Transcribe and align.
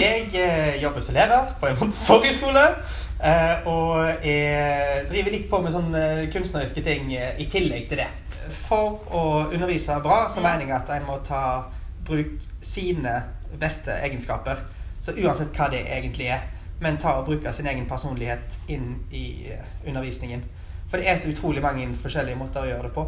Jeg 0.00 0.30
eh, 0.34 0.82
jobber 0.82 1.00
som 1.00 1.14
lærer 1.14 1.54
på 1.60 1.66
en 1.66 1.76
Montessori-skole. 1.80 2.62
eh, 3.24 3.66
Og 3.68 4.06
jeg 4.24 5.04
driver 5.10 5.30
litt 5.34 5.48
på 5.50 5.60
med 5.60 5.74
sånne 5.74 6.04
kunstneriske 6.32 6.82
ting 6.86 7.12
eh, 7.14 7.34
i 7.40 7.46
tillegg 7.52 7.88
til 7.90 8.00
det. 8.00 8.08
For 8.66 8.96
å 9.12 9.24
undervise 9.52 9.98
bra, 10.02 10.22
så 10.32 10.40
mener 10.40 10.64
jeg 10.66 10.76
at 10.78 10.90
en 10.96 11.06
må 11.06 11.18
ta 11.26 11.42
bruk 12.06 12.38
sine 12.64 13.18
beste 13.60 13.92
egenskaper. 14.06 14.62
Så 15.04 15.12
uansett 15.20 15.52
hva 15.56 15.68
det 15.72 15.84
egentlig 15.86 16.30
er. 16.32 16.46
Men 16.80 16.96
ta 16.96 17.18
og 17.20 17.26
bruke 17.26 17.52
sin 17.52 17.68
egen 17.68 17.84
personlighet 17.88 18.56
inn 18.72 18.94
i 19.12 19.50
eh, 19.52 19.66
undervisningen. 19.86 20.42
For 20.90 20.96
det 20.98 21.08
er 21.12 21.20
så 21.20 21.28
utrolig 21.30 21.62
mange 21.62 21.84
forskjellige 22.02 22.40
måter 22.40 22.64
å 22.64 22.70
gjøre 22.72 22.88
det 22.88 22.94
på. 22.96 23.04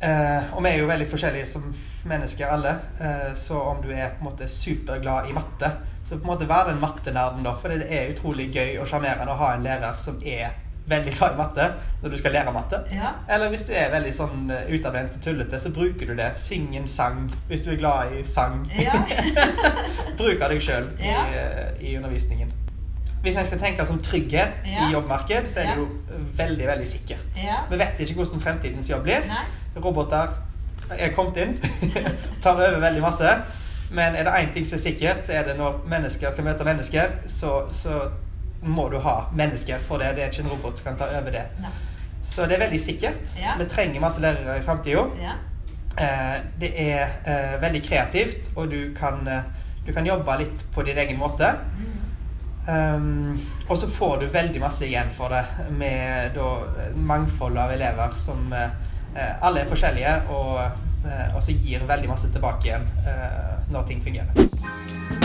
Eh, 0.00 0.54
og 0.56 0.62
vi 0.64 0.70
er 0.70 0.78
jo 0.80 0.86
veldig 0.88 1.06
forskjellige 1.10 1.46
som 1.50 1.66
mennesker 2.08 2.48
alle. 2.48 2.70
Eh, 3.00 3.34
så 3.36 3.58
om 3.60 3.82
du 3.84 3.90
er 3.92 4.14
på 4.16 4.24
en 4.24 4.30
måte 4.30 4.48
superglad 4.48 5.28
i 5.28 5.34
matte, 5.36 5.68
så 6.04 6.16
på 6.16 6.24
en 6.24 6.30
måte 6.32 6.48
vær 6.48 6.70
den 6.70 6.80
mattenerden, 6.80 7.44
da. 7.44 7.52
For 7.60 7.68
det 7.68 7.86
er 7.92 8.10
utrolig 8.14 8.48
gøy 8.54 8.78
og 8.80 8.88
sjarmerende 8.88 9.34
å 9.34 9.38
ha 9.42 9.52
en 9.54 9.66
lærer 9.66 9.98
som 10.00 10.16
er 10.24 10.56
veldig 10.90 11.12
glad 11.18 11.34
i 11.36 11.38
matte 11.38 11.66
når 12.02 12.10
du 12.10 12.16
skal 12.18 12.32
lære 12.34 12.52
matte. 12.56 12.78
Ja. 12.90 13.10
Eller 13.30 13.52
hvis 13.52 13.66
du 13.68 13.74
er 13.76 13.92
veldig 13.92 14.14
sånn 14.16 14.48
eh, 14.50 14.72
utadvendt 14.74 15.18
og 15.20 15.22
tullete, 15.28 15.60
så 15.60 15.70
bruker 15.76 16.08
du 16.08 16.16
det. 16.18 16.30
Syng 16.40 16.72
en 16.80 16.88
sang 16.88 17.26
hvis 17.50 17.66
du 17.68 17.74
er 17.74 17.78
glad 17.84 18.16
i 18.16 18.24
sang. 18.26 18.64
Ja. 18.80 18.96
Bruk 20.18 20.40
av 20.40 20.50
deg 20.54 20.64
sjøl 20.64 20.88
i, 20.98 21.06
Ja. 21.12 21.26
eh, 21.28 21.84
i 21.84 21.94
undervisningen. 22.00 22.50
Hvis 23.22 23.36
en 23.36 23.46
skal 23.46 23.58
tenke 23.60 23.84
som 23.86 23.98
trygghet 24.02 24.48
Ja. 24.66 24.88
i 24.88 24.92
jobbmarked, 24.92 25.48
så 25.52 25.60
er 25.60 25.66
det 25.66 25.76
jo 25.76 25.88
veldig, 26.38 26.66
veldig 26.66 26.86
sikkert. 26.88 27.26
Vi 27.70 27.78
vet 27.78 28.00
ikke 28.00 28.14
hvordan 28.14 28.40
fremtidens 28.40 28.88
jobb 28.90 29.02
blir. 29.02 29.26
Nei. 29.28 29.44
Roboter 29.76 30.28
er 30.98 31.12
kommet 31.14 31.36
inn, 31.36 31.58
tar 32.42 32.54
over 32.54 32.80
veldig 32.80 33.02
masse. 33.02 33.34
Men 33.90 34.14
er 34.16 34.24
det 34.24 34.32
én 34.38 34.52
ting 34.54 34.66
som 34.66 34.78
er 34.78 34.82
sikkert, 34.82 35.26
så 35.26 35.32
er 35.32 35.44
det 35.50 35.56
når 35.58 35.80
mennesker 35.90 36.32
skal 36.32 36.44
møte 36.46 36.64
mennesker, 36.64 37.10
så, 37.26 37.52
så 37.74 38.00
må 38.62 38.88
du 38.88 38.98
ha 38.98 39.14
mennesker 39.34 39.78
for 39.88 39.98
det. 39.98 40.14
Det 40.16 40.24
er 40.24 40.30
ikke 40.32 40.42
en 40.46 40.50
robot 40.54 40.78
som 40.78 40.84
kan 40.90 40.98
ta 41.00 41.10
over 41.20 41.30
det. 41.34 41.44
Nei. 41.60 41.70
Så 42.24 42.46
det 42.46 42.56
er 42.56 42.64
veldig 42.64 42.80
sikkert. 42.80 43.36
Ja. 43.40 43.56
Vi 43.58 43.64
trenger 43.68 44.00
masse 44.00 44.20
lærere 44.22 44.58
i 44.60 44.62
framtida. 44.62 45.04
Ja. 45.20 45.32
Eh, 45.98 46.36
det 46.60 46.70
er 46.76 47.08
eh, 47.26 47.56
veldig 47.62 47.82
kreativt, 47.88 48.50
og 48.56 48.70
du 48.70 48.94
kan, 48.96 49.26
eh, 49.28 49.42
du 49.86 49.92
kan 49.92 50.06
jobbe 50.06 50.36
litt 50.38 50.64
på 50.74 50.82
din 50.86 50.98
egen 50.98 51.18
måte. 51.18 51.50
Mm. 51.78 51.99
Um, 52.70 53.40
og 53.68 53.78
så 53.78 53.88
får 53.88 54.20
du 54.20 54.26
veldig 54.26 54.60
masse 54.62 54.86
igjen 54.86 55.10
for 55.16 55.32
det 55.32 55.70
med 55.78 56.36
da, 56.36 56.50
mangfold 56.94 57.58
av 57.58 57.72
elever 57.74 58.14
som 58.20 58.52
eh, 58.52 58.76
eh, 59.14 59.32
alle 59.42 59.64
er 59.64 59.70
forskjellige, 59.70 60.14
og, 60.34 60.84
uh, 61.06 61.40
så 61.40 61.56
gir 61.56 61.86
veldig 61.88 62.12
masse 62.12 62.30
tilbake 62.30 62.70
igjen 62.70 62.86
uh, 63.06 63.58
når 63.72 63.90
ting 63.90 64.04
fungerer. 64.04 65.19